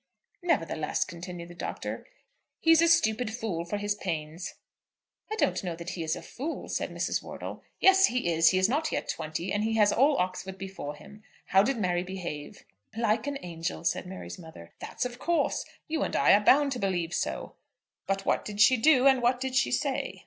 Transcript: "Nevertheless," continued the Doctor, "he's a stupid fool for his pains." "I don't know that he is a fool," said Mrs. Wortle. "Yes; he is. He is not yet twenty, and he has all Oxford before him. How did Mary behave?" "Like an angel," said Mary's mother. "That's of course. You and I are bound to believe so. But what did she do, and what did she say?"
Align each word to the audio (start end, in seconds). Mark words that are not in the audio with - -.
"Nevertheless," 0.41 1.05
continued 1.05 1.49
the 1.49 1.53
Doctor, 1.53 2.07
"he's 2.59 2.81
a 2.81 2.87
stupid 2.87 3.31
fool 3.35 3.65
for 3.65 3.77
his 3.77 3.93
pains." 3.93 4.55
"I 5.31 5.35
don't 5.35 5.63
know 5.63 5.75
that 5.75 5.91
he 5.91 6.01
is 6.01 6.15
a 6.15 6.23
fool," 6.23 6.69
said 6.69 6.89
Mrs. 6.89 7.21
Wortle. 7.21 7.61
"Yes; 7.79 8.07
he 8.07 8.33
is. 8.33 8.49
He 8.49 8.57
is 8.57 8.67
not 8.67 8.91
yet 8.91 9.09
twenty, 9.09 9.51
and 9.53 9.63
he 9.63 9.75
has 9.75 9.93
all 9.93 10.17
Oxford 10.17 10.57
before 10.57 10.95
him. 10.95 11.21
How 11.49 11.61
did 11.61 11.77
Mary 11.77 12.01
behave?" 12.03 12.65
"Like 12.97 13.27
an 13.27 13.37
angel," 13.43 13.83
said 13.83 14.07
Mary's 14.07 14.39
mother. 14.39 14.73
"That's 14.79 15.05
of 15.05 15.19
course. 15.19 15.65
You 15.87 16.01
and 16.01 16.15
I 16.15 16.33
are 16.33 16.39
bound 16.43 16.71
to 16.71 16.79
believe 16.79 17.13
so. 17.13 17.53
But 18.07 18.25
what 18.25 18.43
did 18.43 18.59
she 18.59 18.77
do, 18.77 19.05
and 19.05 19.21
what 19.21 19.39
did 19.39 19.53
she 19.55 19.69
say?" 19.69 20.19